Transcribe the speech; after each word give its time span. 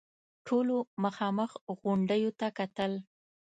ټولو 0.47 0.75
مخامخ 1.03 1.51
غونډيو 1.81 2.31
ته 2.39 2.47
کتل. 2.57 2.91